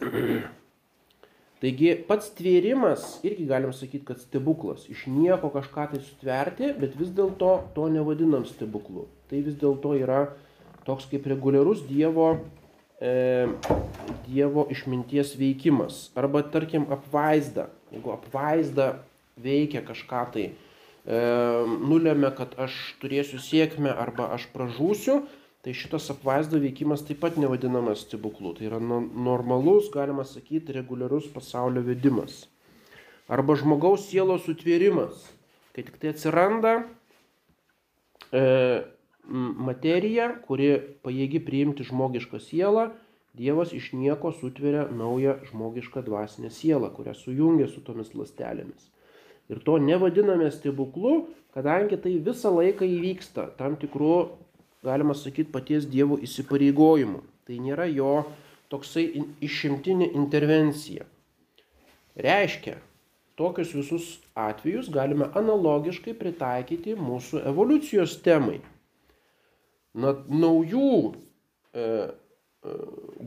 [1.59, 4.85] Taigi pats tvėrimas irgi galim sakyti, kad stebuklas.
[4.87, 9.09] Iš nieko kažką tai sutverti, bet vis dėlto to nevadinam stebuklu.
[9.27, 10.21] Tai vis dėlto yra
[10.87, 12.29] toks kaip reguliarus Dievo,
[13.03, 13.11] e,
[14.29, 16.07] dievo išminties veikimas.
[16.15, 17.67] Arba tarkim apvaizda.
[17.91, 18.87] Jeigu apvaizda
[19.43, 21.19] veikia kažką tai, e,
[21.91, 25.25] nulėmė, kad aš turėsiu sėkmę arba aš pražūsiu,
[25.65, 28.53] Tai šitas apvaizdo veikimas taip pat nevadinamas stebuklu.
[28.55, 32.45] Tai yra normalus, galima sakyti, reguliarus pasaulio vedimas.
[33.27, 35.27] Arba žmogaus sielos sutvėrimas.
[35.75, 36.77] Kai tik tai atsiranda
[38.31, 38.41] e,
[39.27, 40.71] materija, kuri
[41.03, 42.89] pajėgi priimti žmogišką sielą,
[43.33, 48.89] Dievas iš nieko sutveria naują žmogišką dvasinę sielą, kurią sujungia su tomis lastelėmis.
[49.49, 54.15] Ir to nevadiname stebuklu, kadangi tai visą laiką įvyksta tam tikru
[54.85, 57.23] galima sakyti, paties Dievo įsipareigojimu.
[57.47, 58.13] Tai nėra jo
[58.69, 59.05] toksai
[59.43, 61.07] išimtinė intervencija.
[62.19, 62.75] Reiškia,
[63.39, 64.07] tokius visus
[64.37, 68.59] atvejus galime analogiškai pritaikyti mūsų evoliucijos temai.
[69.99, 72.75] Na, naujų e, e,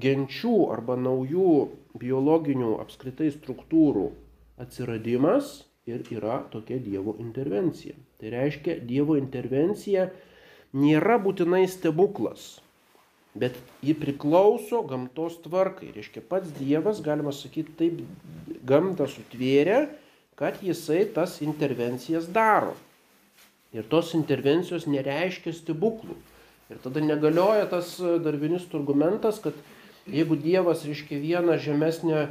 [0.04, 1.54] genčių arba naujų
[1.98, 4.06] biologinių apskritai struktūrų
[4.62, 7.96] atsiradimas ir yra tokia Dievo intervencija.
[8.20, 10.06] Tai reiškia, Dievo intervencija
[10.72, 12.60] nėra būtinai stebuklas,
[13.38, 15.92] bet ji priklauso gamtos tvarkai.
[15.96, 19.86] Reiškia, pats Dievas, galima sakyti, taip gamtą sutvėrė,
[20.40, 22.74] kad jisai tas intervencijas daro.
[23.72, 26.16] Ir tos intervencijos nereiškia stebuklų.
[26.72, 29.56] Ir tada negalioja tas darvinistų argumentas, kad
[30.08, 32.26] jeigu Dievas, reiškia, vieną žemesnę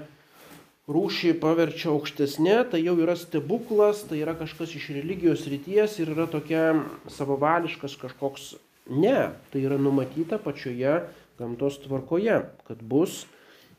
[0.92, 6.28] rūšį paverčia aukštesnė, tai jau yra stebuklas, tai yra kažkas iš religijos ryties ir yra
[6.32, 6.66] tokia
[7.12, 8.54] savavališkas kažkoks.
[8.92, 11.04] Ne, tai yra numatyta pačioje
[11.39, 13.26] gamtos tvarkoje, kad bus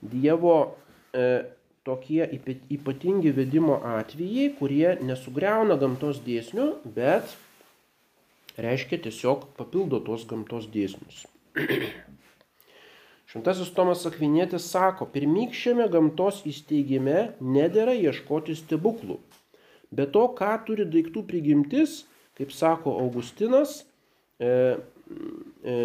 [0.03, 0.75] Dievo
[1.15, 1.45] e,
[1.87, 2.27] tokie
[2.71, 7.37] ypatingi vedimo atvejai, kurie nesugriauna gamtos dėsnių, bet
[8.59, 11.27] reiškia tiesiog papildo tuos gamtos dėsnius.
[13.33, 19.17] Šventasis Tomas Akvinėtis sako, pirmykščiame gamtos įsteigime nedėra ieškoti stebuklų.
[19.89, 22.03] Be to, ką turi daiktų prigimtis,
[22.37, 23.87] kaip sako Augustinas,
[24.37, 24.77] e,
[25.65, 25.79] e,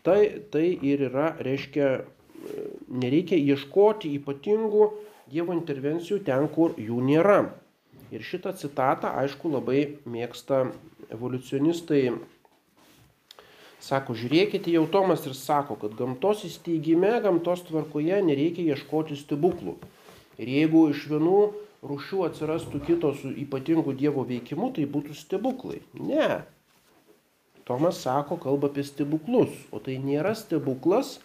[0.00, 0.18] tai,
[0.48, 4.88] tai ir yra, reiškia, e, nereikia ieškoti ypatingų
[5.30, 7.42] Dievo intervencijų ten, kur jų nėra.
[8.10, 10.64] Ir šitą citatą, aišku, labai mėgsta
[11.12, 12.06] evoliucionistai
[13.80, 19.78] Sako, žiūrėkite, jau Tomas ir sako, kad gamtos įsteigime, gamtos tvarkoje nereikia ieškoti stebuklų.
[20.40, 21.38] Ir jeigu iš vienų
[21.88, 25.80] rūšių atsirastų kitos su ypatingu Dievo veikimu, tai būtų stebuklai.
[25.96, 26.42] Ne.
[27.64, 31.16] Tomas sako, kalba apie stebuklus, o tai nėra stebuklas,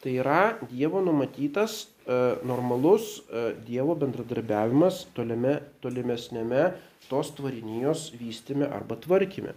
[0.00, 6.70] tai yra Dievo numatytas e, normalus e, Dievo bendradarbiavimas tolime, tolimesnėme
[7.10, 9.56] tos tvarinijos vystime arba tvarkime.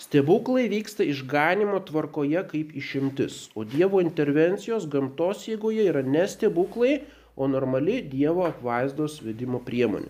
[0.00, 6.94] Stebuklai vyksta išganimo tvarkoje kaip išimtis, o Dievo intervencijos gamtos jėgoje yra ne stebuklai,
[7.36, 10.08] o normali Dievo apvaizdos vedimo priemonė.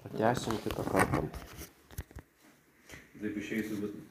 [0.00, 1.22] Pratęsim kitą kartą.
[3.20, 4.06] Taip išeisiu, bet